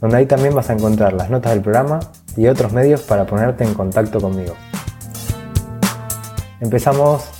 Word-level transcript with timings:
donde 0.00 0.16
ahí 0.16 0.26
también 0.26 0.54
vas 0.54 0.70
a 0.70 0.74
encontrar 0.74 1.12
las 1.12 1.30
notas 1.30 1.52
del 1.52 1.62
programa 1.62 2.00
y 2.36 2.46
otros 2.46 2.72
medios 2.72 3.02
para 3.02 3.26
ponerte 3.26 3.64
en 3.64 3.74
contacto 3.74 4.20
conmigo. 4.20 4.54
Empezamos. 6.60 7.30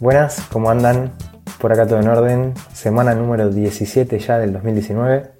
Buenas, 0.00 0.40
¿cómo 0.52 0.70
andan? 0.70 1.12
Por 1.60 1.72
acá 1.72 1.86
todo 1.86 2.00
en 2.00 2.08
orden. 2.08 2.54
Semana 2.72 3.14
número 3.14 3.50
17 3.50 4.18
ya 4.18 4.38
del 4.38 4.52
2019. 4.52 5.30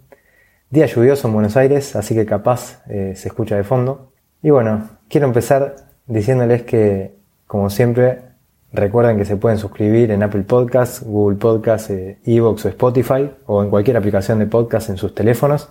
Día 0.71 0.87
lluvioso 0.87 1.29
en 1.29 1.35
Buenos 1.35 1.57
Aires, 1.57 1.95
así 1.95 2.15
que 2.15 2.27
capaz 2.27 2.83
eh, 2.89 3.15
se 3.17 3.29
escucha 3.29 3.57
de 3.57 3.65
fondo. 3.65 4.13
Y 4.43 4.51
bueno, 4.51 4.89
quiero 5.09 5.27
empezar 5.27 5.77
diciéndoles 6.07 6.63
que, 6.63 7.17
como 7.47 7.71
siempre, 7.71 8.23
recuerden 8.73 9.17
que 9.17 9.25
se 9.25 9.37
pueden 9.37 9.59
suscribir 9.59 10.11
en 10.11 10.23
Apple 10.23 10.43
Podcasts, 10.43 11.03
Google 11.03 11.39
Podcasts, 11.39 11.91
eh, 11.91 12.19
Evox 12.25 12.65
o 12.65 12.69
Spotify, 12.69 13.31
o 13.47 13.63
en 13.63 13.71
cualquier 13.71 13.97
aplicación 13.97 14.39
de 14.39 14.47
podcast 14.47 14.91
en 14.91 14.97
sus 14.97 15.15
teléfonos 15.15 15.71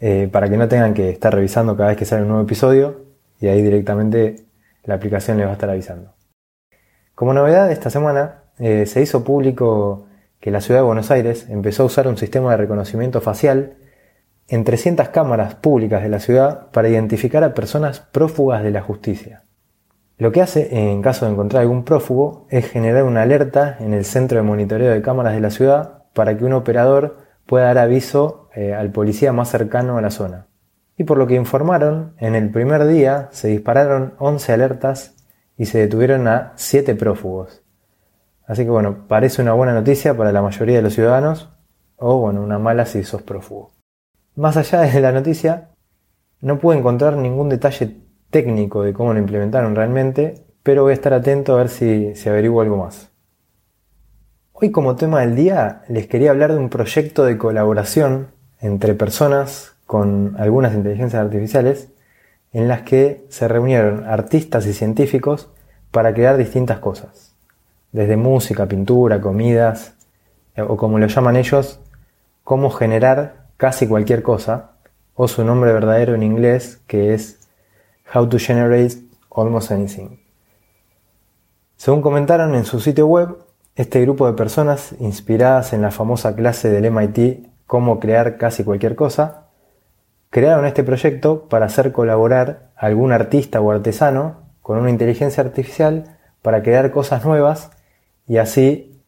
eh, 0.00 0.28
para 0.32 0.48
que 0.48 0.56
no 0.56 0.66
tengan 0.66 0.94
que 0.94 1.10
estar 1.10 1.34
revisando 1.34 1.76
cada 1.76 1.90
vez 1.90 1.98
que 1.98 2.04
sale 2.04 2.22
un 2.22 2.28
nuevo 2.28 2.42
episodio 2.42 3.04
y 3.38 3.48
ahí 3.48 3.60
directamente 3.62 4.46
la 4.84 4.94
aplicación 4.94 5.36
les 5.36 5.46
va 5.46 5.50
a 5.50 5.54
estar 5.54 5.68
avisando. 5.68 6.14
Como 7.14 7.34
novedad 7.34 7.70
esta 7.70 7.90
semana, 7.90 8.44
eh, 8.58 8.86
se 8.86 9.02
hizo 9.02 9.24
público 9.24 10.06
que 10.40 10.50
la 10.50 10.62
ciudad 10.62 10.80
de 10.80 10.86
Buenos 10.86 11.10
Aires 11.10 11.46
empezó 11.50 11.82
a 11.82 11.86
usar 11.86 12.08
un 12.08 12.16
sistema 12.16 12.50
de 12.52 12.56
reconocimiento 12.56 13.20
facial 13.20 13.74
en 14.48 14.64
300 14.64 15.10
cámaras 15.10 15.54
públicas 15.54 16.02
de 16.02 16.08
la 16.08 16.18
ciudad 16.18 16.70
para 16.70 16.88
identificar 16.88 17.44
a 17.44 17.54
personas 17.54 18.00
prófugas 18.00 18.62
de 18.62 18.70
la 18.70 18.80
justicia. 18.80 19.44
Lo 20.20 20.32
que 20.32 20.42
hace, 20.42 20.90
en 20.90 21.00
caso 21.00 21.24
de 21.24 21.32
encontrar 21.32 21.62
algún 21.62 21.82
prófugo, 21.82 22.46
es 22.50 22.70
generar 22.70 23.04
una 23.04 23.22
alerta 23.22 23.78
en 23.80 23.94
el 23.94 24.04
centro 24.04 24.36
de 24.36 24.42
monitoreo 24.42 24.92
de 24.92 25.00
cámaras 25.00 25.32
de 25.32 25.40
la 25.40 25.48
ciudad 25.48 26.02
para 26.12 26.36
que 26.36 26.44
un 26.44 26.52
operador 26.52 27.16
pueda 27.46 27.64
dar 27.64 27.78
aviso 27.78 28.50
eh, 28.54 28.74
al 28.74 28.92
policía 28.92 29.32
más 29.32 29.48
cercano 29.48 29.96
a 29.96 30.02
la 30.02 30.10
zona. 30.10 30.46
Y 30.98 31.04
por 31.04 31.16
lo 31.16 31.26
que 31.26 31.36
informaron, 31.36 32.12
en 32.18 32.34
el 32.34 32.50
primer 32.50 32.86
día 32.86 33.28
se 33.30 33.48
dispararon 33.48 34.12
11 34.18 34.52
alertas 34.52 35.16
y 35.56 35.64
se 35.64 35.78
detuvieron 35.78 36.28
a 36.28 36.52
7 36.54 36.94
prófugos. 36.96 37.62
Así 38.46 38.64
que 38.64 38.70
bueno, 38.70 39.06
parece 39.08 39.40
una 39.40 39.54
buena 39.54 39.72
noticia 39.72 40.14
para 40.14 40.32
la 40.32 40.42
mayoría 40.42 40.76
de 40.76 40.82
los 40.82 40.92
ciudadanos, 40.92 41.48
o 41.96 42.18
bueno, 42.18 42.42
una 42.42 42.58
mala 42.58 42.84
si 42.84 43.04
sos 43.04 43.22
prófugo. 43.22 43.72
Más 44.36 44.58
allá 44.58 44.82
de 44.82 45.00
la 45.00 45.12
noticia, 45.12 45.70
no 46.42 46.58
pude 46.58 46.76
encontrar 46.76 47.16
ningún 47.16 47.48
detalle 47.48 48.09
técnico 48.30 48.82
de 48.82 48.92
cómo 48.92 49.12
lo 49.12 49.18
implementaron 49.18 49.74
realmente, 49.74 50.44
pero 50.62 50.82
voy 50.82 50.92
a 50.92 50.94
estar 50.94 51.12
atento 51.12 51.54
a 51.54 51.58
ver 51.58 51.68
si 51.68 52.14
se 52.14 52.30
averigua 52.30 52.64
algo 52.64 52.76
más. 52.76 53.10
Hoy 54.52 54.70
como 54.70 54.96
tema 54.96 55.20
del 55.20 55.36
día 55.36 55.82
les 55.88 56.06
quería 56.06 56.30
hablar 56.30 56.52
de 56.52 56.58
un 56.58 56.68
proyecto 56.68 57.24
de 57.24 57.38
colaboración 57.38 58.28
entre 58.60 58.94
personas 58.94 59.74
con 59.86 60.36
algunas 60.38 60.74
inteligencias 60.74 61.22
artificiales 61.22 61.88
en 62.52 62.68
las 62.68 62.82
que 62.82 63.24
se 63.28 63.48
reunieron 63.48 64.04
artistas 64.06 64.66
y 64.66 64.72
científicos 64.72 65.48
para 65.90 66.12
crear 66.12 66.36
distintas 66.36 66.78
cosas, 66.78 67.34
desde 67.90 68.16
música, 68.16 68.66
pintura, 68.66 69.20
comidas, 69.20 69.94
eh, 70.54 70.62
o 70.62 70.76
como 70.76 70.98
lo 70.98 71.06
llaman 71.06 71.36
ellos, 71.36 71.80
cómo 72.44 72.70
generar 72.70 73.46
casi 73.56 73.86
cualquier 73.86 74.22
cosa, 74.22 74.72
o 75.14 75.26
su 75.26 75.44
nombre 75.44 75.72
verdadero 75.72 76.14
en 76.14 76.22
inglés 76.22 76.80
que 76.86 77.14
es 77.14 77.39
How 78.12 78.28
to 78.28 78.38
Generate 78.38 78.96
Almost 79.30 79.70
Anything. 79.70 80.18
Según 81.76 82.02
comentaron 82.02 82.54
en 82.54 82.64
su 82.64 82.80
sitio 82.80 83.06
web, 83.06 83.38
este 83.76 84.00
grupo 84.00 84.26
de 84.26 84.32
personas, 84.32 84.94
inspiradas 84.98 85.72
en 85.72 85.82
la 85.82 85.90
famosa 85.90 86.34
clase 86.34 86.70
del 86.70 86.90
MIT 86.90 87.46
Cómo 87.66 88.00
crear 88.00 88.36
casi 88.36 88.64
cualquier 88.64 88.96
cosa, 88.96 89.46
crearon 90.28 90.66
este 90.66 90.82
proyecto 90.82 91.48
para 91.48 91.66
hacer 91.66 91.92
colaborar 91.92 92.72
a 92.76 92.86
algún 92.86 93.12
artista 93.12 93.60
o 93.60 93.70
artesano 93.70 94.40
con 94.60 94.78
una 94.78 94.90
inteligencia 94.90 95.44
artificial 95.44 96.18
para 96.42 96.64
crear 96.64 96.90
cosas 96.90 97.24
nuevas 97.24 97.70
y 98.26 98.38
así 98.38 99.00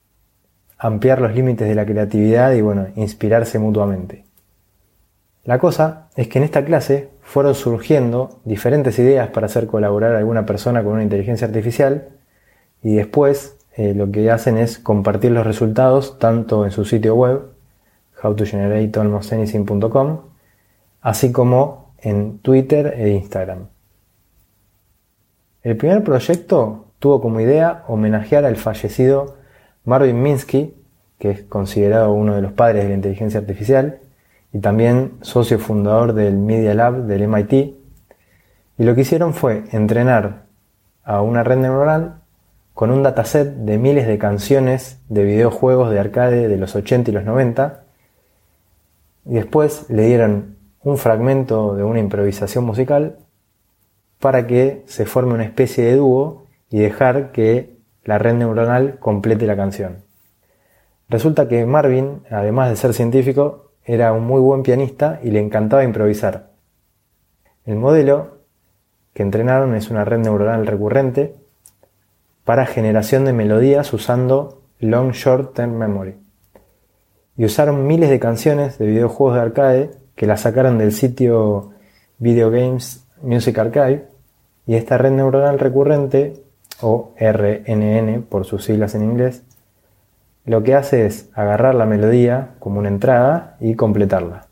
ampliar 0.79 1.21
los 1.21 1.35
límites 1.35 1.69
de 1.69 1.75
la 1.75 1.87
creatividad 1.87 2.53
y 2.53 2.61
bueno, 2.61 2.87
inspirarse 2.95 3.59
mutuamente. 3.59 4.27
La 5.45 5.59
cosa 5.59 6.09
es 6.15 6.29
que 6.29 6.39
en 6.39 6.45
esta 6.45 6.65
clase 6.65 7.11
fueron 7.21 7.57
surgiendo 7.57 8.39
diferentes 8.45 8.99
ideas 9.01 9.31
para 9.31 9.47
hacer 9.47 9.67
colaborar 9.67 10.15
a 10.15 10.19
alguna 10.19 10.47
persona 10.47 10.85
con 10.85 10.93
una 10.93 11.03
inteligencia 11.03 11.49
artificial 11.49 12.11
y 12.83 12.95
después 12.95 13.57
eh, 13.77 13.93
lo 13.95 14.13
que 14.13 14.31
hacen 14.31 14.57
es 14.57 14.79
compartir 14.79 15.33
los 15.33 15.45
resultados 15.45 16.21
tanto 16.21 16.65
en 16.65 16.71
su 16.71 16.85
sitio 16.85 17.17
web, 17.17 17.43
howtogeneratealmostanything.com, 18.23 20.21
así 21.01 21.33
como 21.33 21.95
en 21.99 22.39
Twitter 22.39 22.95
e 22.97 23.11
Instagram. 23.11 23.67
El 25.63 25.77
primer 25.77 26.05
proyecto 26.05 26.87
tuvo 27.01 27.21
como 27.21 27.41
idea 27.41 27.83
homenajear 27.89 28.45
al 28.45 28.57
fallecido 28.57 29.39
Marvin 29.85 30.23
Minsky, 30.23 30.75
que 31.19 31.31
es 31.31 31.43
considerado 31.43 32.13
uno 32.13 32.37
de 32.37 32.43
los 32.43 32.53
padres 32.53 32.85
de 32.85 32.91
la 32.91 32.95
inteligencia 32.95 33.41
artificial 33.41 33.99
y 34.53 34.61
también 34.61 35.13
socio 35.23 35.59
fundador 35.59 36.13
del 36.13 36.37
Media 36.37 36.75
Lab 36.75 37.05
del 37.05 37.27
MIT. 37.27 37.53
Y 37.53 38.85
lo 38.85 38.95
que 38.95 39.01
hicieron 39.03 39.35
fue 39.35 39.65
entrenar 39.73 40.45
a 41.05 41.23
una 41.23 41.43
red 41.43 41.57
neuronal 41.57 42.21
con 42.75 42.91
un 42.91 43.03
dataset 43.03 43.49
de 43.49 43.79
miles 43.79 44.07
de 44.07 44.19
canciones 44.19 45.01
de 45.09 45.25
videojuegos 45.25 45.91
de 45.91 46.01
arcade 46.01 46.49
de 46.49 46.57
los 46.57 46.75
80 46.75 47.11
y 47.11 47.15
los 47.15 47.25
90, 47.25 47.85
y 49.27 49.35
después 49.35 49.89
le 49.89 50.07
dieron 50.07 50.57
un 50.83 50.99
fragmento 50.99 51.75
de 51.75 51.85
una 51.85 52.01
improvisación 52.01 52.65
musical 52.65 53.19
para 54.19 54.47
que 54.47 54.83
se 54.87 55.07
forme 55.07 55.35
una 55.35 55.45
especie 55.45 55.85
de 55.85 55.97
dúo 55.97 56.47
y 56.71 56.79
dejar 56.79 57.33
que 57.33 57.77
la 58.05 58.19
red 58.19 58.35
neuronal 58.35 58.99
complete 58.99 59.47
la 59.47 59.57
canción. 59.57 59.99
Resulta 61.09 61.47
que 61.47 61.67
Marvin, 61.67 62.23
además 62.31 62.71
de 62.71 62.77
ser 62.77 62.95
científico, 62.95 63.72
era 63.85 64.13
un 64.13 64.25
muy 64.25 64.41
buen 64.41 64.63
pianista 64.63 65.21
y 65.23 65.31
le 65.31 65.41
encantaba 65.41 65.85
improvisar. 65.85 66.51
El 67.65 67.77
modelo 67.77 68.39
que 69.15 69.23
entrenaron 69.23 69.75
es 69.75 69.91
una 69.91 70.05
red 70.05 70.19
neuronal 70.19 70.67
recurrente 70.67 71.35
para 72.45 72.67
generación 72.67 73.25
de 73.25 73.33
melodías 73.33 73.93
usando 73.93 74.63
Long 74.81 75.13
Short 75.13 75.55
Term 75.55 75.73
Memory. 75.73 76.17
Y 77.37 77.45
usaron 77.45 77.87
miles 77.87 78.11
de 78.11 78.19
canciones 78.19 78.79
de 78.79 78.87
videojuegos 78.87 79.37
de 79.37 79.41
arcade 79.41 79.91
que 80.17 80.27
las 80.27 80.41
sacaron 80.43 80.79
del 80.79 80.93
sitio 80.93 81.71
Video 82.19 82.51
Games 82.51 83.07
Music 83.23 83.59
Archive 83.59 84.07
y 84.67 84.75
esta 84.75 84.99
red 84.99 85.13
neuronal 85.13 85.59
recurrente, 85.59 86.43
o 86.81 87.15
RNN 87.19 88.23
por 88.23 88.45
sus 88.45 88.65
siglas 88.65 88.95
en 88.95 89.05
inglés, 89.05 89.43
lo 90.45 90.63
que 90.63 90.75
hace 90.75 91.07
es 91.07 91.31
agarrar 91.35 91.75
la 91.75 91.87
melodía 91.87 92.55
como 92.59 92.79
una 92.79 92.89
entrada 92.89 93.57
y 93.61 93.75
completarla. 93.75 94.47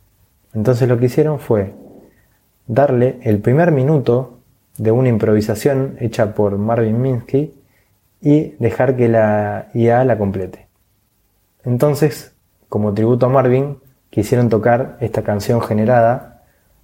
Entonces 0.54 0.88
lo 0.88 0.98
que 0.98 1.06
hicieron 1.06 1.38
fue 1.38 1.74
darle 2.66 3.18
el 3.22 3.40
primer 3.40 3.72
minuto 3.72 4.38
de 4.78 4.92
una 4.92 5.08
improvisación 5.08 5.96
hecha 6.00 6.34
por 6.34 6.56
Marvin 6.58 7.00
Minsky 7.00 7.54
y 8.20 8.54
dejar 8.58 8.96
que 8.96 9.08
la 9.08 9.68
IA 9.74 10.04
la 10.04 10.18
complete. 10.18 10.68
Entonces, 11.64 12.34
como 12.68 12.94
tributo 12.94 13.26
a 13.26 13.28
Marvin, 13.28 13.78
quisieron 14.10 14.48
tocar 14.48 14.96
esta 15.00 15.22
canción 15.22 15.60
generada, 15.60 16.42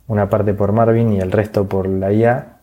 una 0.08 0.28
parte 0.28 0.54
por 0.54 0.72
Marvin 0.72 1.12
y 1.12 1.20
el 1.20 1.32
resto 1.32 1.68
por 1.68 1.88
la 1.88 2.12
IA, 2.12 2.58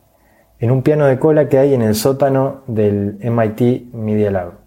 en 0.60 0.72
un 0.72 0.82
piano 0.82 1.06
de 1.06 1.20
cola 1.20 1.50
que 1.50 1.58
hay 1.58 1.74
en 1.74 1.82
el 1.82 1.96
sótano 1.96 2.62
del 2.68 3.18
MIT 3.22 3.94
Media 3.94 4.32
Lab. 4.32 4.63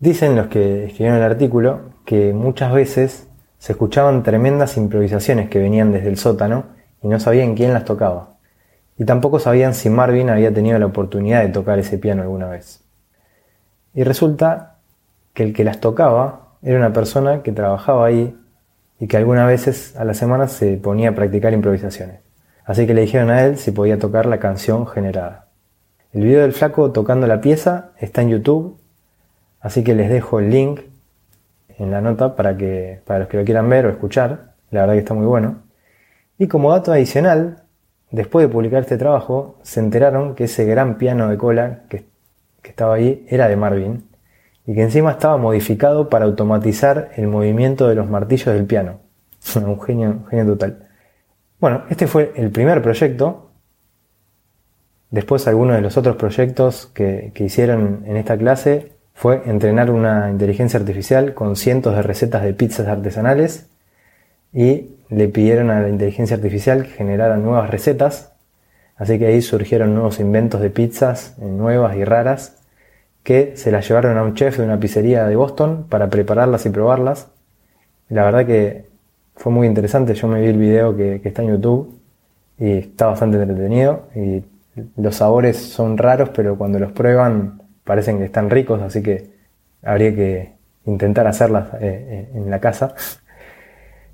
Dicen 0.00 0.34
los 0.34 0.46
que 0.46 0.86
escribieron 0.86 1.18
el 1.18 1.24
artículo 1.24 1.80
que 2.06 2.32
muchas 2.32 2.72
veces 2.72 3.28
se 3.58 3.72
escuchaban 3.72 4.22
tremendas 4.22 4.78
improvisaciones 4.78 5.50
que 5.50 5.58
venían 5.58 5.92
desde 5.92 6.08
el 6.08 6.16
sótano 6.16 6.64
y 7.02 7.08
no 7.08 7.20
sabían 7.20 7.54
quién 7.54 7.74
las 7.74 7.84
tocaba. 7.84 8.38
Y 8.96 9.04
tampoco 9.04 9.38
sabían 9.38 9.74
si 9.74 9.90
Marvin 9.90 10.30
había 10.30 10.54
tenido 10.54 10.78
la 10.78 10.86
oportunidad 10.86 11.42
de 11.42 11.50
tocar 11.50 11.78
ese 11.78 11.98
piano 11.98 12.22
alguna 12.22 12.48
vez. 12.48 12.82
Y 13.92 14.02
resulta 14.04 14.78
que 15.34 15.42
el 15.42 15.52
que 15.52 15.64
las 15.64 15.80
tocaba 15.80 16.56
era 16.62 16.78
una 16.78 16.94
persona 16.94 17.42
que 17.42 17.52
trabajaba 17.52 18.06
ahí 18.06 18.34
y 18.98 19.06
que 19.06 19.18
algunas 19.18 19.46
veces 19.46 19.94
a 19.96 20.06
la 20.06 20.14
semana 20.14 20.48
se 20.48 20.78
ponía 20.78 21.10
a 21.10 21.14
practicar 21.14 21.52
improvisaciones. 21.52 22.20
así 22.64 22.86
que 22.86 22.94
le 22.94 23.02
dijeron 23.02 23.28
a 23.28 23.44
él 23.44 23.58
si 23.58 23.70
podía 23.70 23.98
tocar 23.98 24.24
la 24.24 24.38
canción 24.38 24.86
generada. 24.86 25.48
El 26.14 26.24
video 26.24 26.40
del 26.40 26.54
flaco 26.54 26.90
tocando 26.90 27.26
la 27.26 27.42
pieza 27.42 27.90
está 27.98 28.22
en 28.22 28.30
YouTube, 28.30 28.79
así 29.60 29.84
que 29.84 29.94
les 29.94 30.10
dejo 30.10 30.40
el 30.40 30.50
link 30.50 30.80
en 31.78 31.90
la 31.90 32.00
nota 32.00 32.36
para, 32.36 32.56
que, 32.56 33.00
para 33.06 33.20
los 33.20 33.28
que 33.28 33.38
lo 33.38 33.44
quieran 33.44 33.68
ver 33.68 33.86
o 33.86 33.90
escuchar, 33.90 34.54
la 34.70 34.82
verdad 34.82 34.94
que 34.94 35.00
está 35.00 35.14
muy 35.14 35.26
bueno. 35.26 35.62
Y 36.38 36.46
como 36.46 36.72
dato 36.72 36.92
adicional, 36.92 37.62
después 38.10 38.46
de 38.46 38.52
publicar 38.52 38.82
este 38.82 38.98
trabajo, 38.98 39.58
se 39.62 39.80
enteraron 39.80 40.34
que 40.34 40.44
ese 40.44 40.64
gran 40.66 40.98
piano 40.98 41.28
de 41.28 41.36
cola 41.36 41.80
que, 41.88 42.08
estaba 42.62 42.94
ahí 42.94 43.26
era 43.28 43.48
de 43.48 43.56
Marvin 43.56 44.04
y 44.64 44.74
que 44.74 44.82
encima 44.82 45.10
estaba 45.10 45.36
modificado 45.38 46.08
para 46.08 46.24
automatizar 46.24 47.10
el 47.16 47.26
movimiento 47.26 47.88
de 47.88 47.96
los 47.96 48.08
martillos 48.08 48.54
del 48.54 48.64
piano. 48.64 49.00
un 49.56 49.80
genio, 49.80 50.24
genio 50.30 50.46
total. 50.46 50.86
Bueno, 51.58 51.82
este 51.90 52.06
fue 52.06 52.32
el 52.36 52.50
primer 52.50 52.80
proyecto. 52.80 53.50
Después 55.10 55.48
algunos 55.48 55.74
de 55.74 55.82
los 55.82 55.96
otros 55.96 56.14
proyectos 56.14 56.86
que 56.94 57.32
hicieron 57.40 58.04
en 58.06 58.16
esta 58.16 58.38
clase 58.38 58.99
fue 59.20 59.42
entrenar 59.44 59.90
una 59.90 60.30
inteligencia 60.30 60.80
artificial 60.80 61.34
con 61.34 61.54
cientos 61.54 61.94
de 61.94 62.00
recetas 62.00 62.42
de 62.42 62.54
pizzas 62.54 62.88
artesanales 62.88 63.66
y 64.50 64.92
le 65.10 65.28
pidieron 65.28 65.68
a 65.68 65.82
la 65.82 65.90
inteligencia 65.90 66.36
artificial 66.36 66.84
que 66.84 66.88
generara 66.88 67.36
nuevas 67.36 67.68
recetas. 67.68 68.32
Así 68.96 69.18
que 69.18 69.26
ahí 69.26 69.42
surgieron 69.42 69.92
nuevos 69.92 70.20
inventos 70.20 70.62
de 70.62 70.70
pizzas 70.70 71.36
eh, 71.38 71.44
nuevas 71.44 71.96
y 71.96 72.04
raras 72.06 72.62
que 73.22 73.58
se 73.58 73.70
las 73.70 73.86
llevaron 73.86 74.16
a 74.16 74.22
un 74.22 74.36
chef 74.36 74.56
de 74.56 74.64
una 74.64 74.80
pizzería 74.80 75.26
de 75.26 75.36
Boston 75.36 75.84
para 75.90 76.08
prepararlas 76.08 76.64
y 76.64 76.70
probarlas. 76.70 77.28
La 78.08 78.24
verdad 78.24 78.46
que 78.46 78.86
fue 79.36 79.52
muy 79.52 79.66
interesante, 79.66 80.14
yo 80.14 80.28
me 80.28 80.40
vi 80.40 80.46
el 80.46 80.56
video 80.56 80.96
que, 80.96 81.20
está 81.22 81.42
en 81.42 81.50
YouTube 81.50 81.94
y 82.58 82.72
está 82.72 83.08
bastante 83.08 83.36
entretenido 83.36 84.08
y 84.16 84.42
los 84.96 85.16
sabores 85.16 85.58
son 85.58 85.98
raros, 85.98 86.30
pero 86.30 86.56
cuando 86.56 86.78
los 86.78 86.92
prueban 86.92 87.60
parecen 87.90 88.18
que 88.18 88.26
están 88.26 88.50
ricos, 88.50 88.80
así 88.82 89.02
que 89.02 89.26
habría 89.82 90.14
que 90.14 90.52
intentar 90.86 91.26
hacerlas 91.26 91.74
eh, 91.74 91.78
eh, 91.82 92.28
en 92.36 92.48
la 92.48 92.60
casa. 92.60 92.94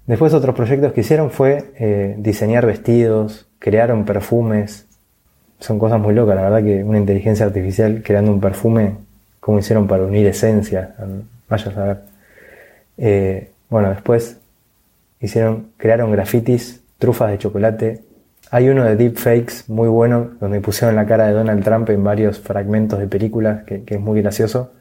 Después 0.06 0.32
otros 0.32 0.55
proyectos 0.55 0.94
que 0.94 1.02
hicieron 1.02 1.31
fue 1.31 1.73
eh, 1.78 2.14
diseñar 2.17 2.64
vestidos, 2.64 3.46
crearon 3.58 4.06
perfumes. 4.06 4.87
Son 5.61 5.78
cosas 5.78 6.00
muy 6.00 6.14
locas, 6.14 6.37
la 6.37 6.43
verdad 6.44 6.64
que 6.64 6.82
una 6.84 6.96
inteligencia 6.96 7.44
artificial 7.44 8.02
creando 8.02 8.32
un 8.32 8.40
perfume, 8.40 8.94
como 9.40 9.58
hicieron 9.58 9.87
para 9.87 10.05
unir 10.05 10.26
esencias, 10.26 10.88
vaya 11.46 11.70
a 11.70 11.75
saber. 11.75 13.49
Bueno, 13.69 13.90
después 13.90 14.38
hicieron, 15.20 15.73
crearon 15.76 16.11
grafitis, 16.12 16.82
trufas 16.96 17.31
de 17.31 17.37
chocolate. 17.37 18.00
Hay 18.56 18.70
uno 18.70 18.84
de 18.84 18.96
deepfakes 18.96 19.64
muy 19.68 19.86
bueno, 19.86 20.30
donde 20.40 20.62
pusieron 20.62 20.96
la 20.96 21.04
cara 21.04 21.26
de 21.26 21.34
Donald 21.34 21.62
Trump 21.62 21.90
en 21.90 22.02
varios 22.02 22.40
fragmentos 22.40 22.98
de 22.98 23.06
películas, 23.06 23.64
que 23.64 23.84
es 23.86 24.00
muy 24.00 24.22
gracioso. 24.22 24.72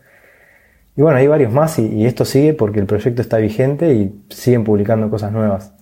Y 0.95 1.01
bueno, 1.01 1.17
hay 1.17 1.27
varios 1.27 1.51
más 1.51 1.77
y, 1.77 2.05
esto 2.05 2.23
sigue 2.23 2.53
porque 2.53 2.79
el 2.79 2.85
proyecto 2.85 3.21
está 3.21 3.35
vigente 3.35 3.93
y 3.93 4.23
siguen 4.29 4.63
publicando 4.63 5.09
cosas 5.09 5.33
nuevas. 5.33 5.73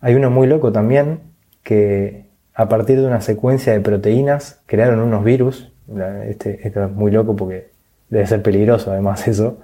Hay 0.00 0.16
uno 0.16 0.28
muy 0.28 0.48
loco 0.48 0.72
también 0.72 1.20
que 1.62 2.24
a 2.52 2.68
partir 2.68 3.00
de 3.00 3.06
una 3.06 3.20
secuencia 3.20 3.74
de 3.74 3.80
proteínas 3.80 4.60
crearon 4.66 4.98
unos 4.98 5.22
virus. 5.22 5.72
Este, 6.26 6.66
esto 6.66 6.84
es 6.84 6.90
muy 6.90 7.12
loco 7.12 7.36
porque 7.36 7.68
debe 8.08 8.26
ser 8.26 8.42
peligroso 8.42 8.90
además 8.90 9.28
eso. 9.28 9.60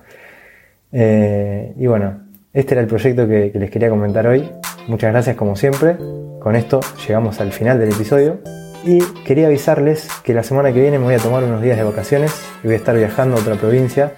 Eh, 0.92 1.74
y 1.76 1.88
bueno, 1.88 2.20
este 2.52 2.74
era 2.74 2.82
el 2.82 2.86
proyecto 2.86 3.26
que, 3.26 3.50
que 3.50 3.58
les 3.58 3.72
quería 3.72 3.90
comentar 3.90 4.24
hoy. 4.24 4.48
Muchas 4.88 5.12
gracias 5.12 5.36
como 5.36 5.56
siempre. 5.56 5.96
Con 6.40 6.56
esto 6.56 6.80
llegamos 7.06 7.40
al 7.40 7.52
final 7.52 7.78
del 7.78 7.92
episodio. 7.92 8.38
Y 8.84 9.00
quería 9.24 9.48
avisarles 9.48 10.08
que 10.22 10.32
la 10.32 10.42
semana 10.42 10.72
que 10.72 10.80
viene 10.80 10.98
me 10.98 11.04
voy 11.06 11.14
a 11.14 11.18
tomar 11.18 11.42
unos 11.42 11.60
días 11.60 11.76
de 11.76 11.82
vacaciones 11.82 12.32
y 12.62 12.68
voy 12.68 12.74
a 12.74 12.78
estar 12.78 12.94
viajando 12.96 13.36
a 13.36 13.40
otra 13.40 13.56
provincia 13.56 14.12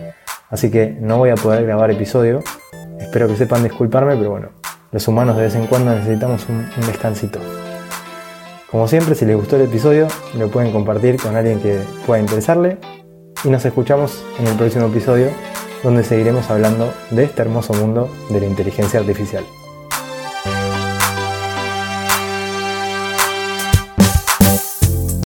Así 0.50 0.70
que 0.70 0.96
no 1.00 1.18
voy 1.18 1.30
a 1.30 1.34
poder 1.34 1.64
grabar 1.64 1.90
episodio. 1.90 2.42
Espero 2.98 3.28
que 3.28 3.36
sepan 3.36 3.62
disculparme, 3.62 4.16
pero 4.16 4.30
bueno, 4.30 4.48
los 4.92 5.06
humanos 5.06 5.36
de 5.36 5.42
vez 5.42 5.54
en 5.54 5.66
cuando 5.66 5.94
necesitamos 5.94 6.46
un, 6.48 6.66
descansito. 6.86 7.38
Como 8.70 8.88
siempre, 8.88 9.14
si 9.14 9.24
les 9.26 9.36
gustó 9.36 9.56
el 9.56 9.62
episodio, 9.62 10.08
lo 10.36 10.50
pueden 10.50 10.72
compartir 10.72 11.20
con 11.20 11.36
alguien 11.36 11.60
que 11.60 11.80
pueda 12.06 12.20
interesarle. 12.20 12.78
Y 13.44 13.50
nos 13.50 13.64
escuchamos 13.64 14.24
en 14.38 14.46
el 14.46 14.56
próximo 14.56 14.86
episodio, 14.86 15.28
donde 15.82 16.02
seguiremos 16.02 16.50
hablando 16.50 16.92
de 17.10 17.24
este 17.24 17.42
hermoso 17.42 17.72
mundo 17.74 18.10
de 18.30 18.40
la 18.40 18.46
inteligencia 18.46 19.00
artificial. 19.00 19.44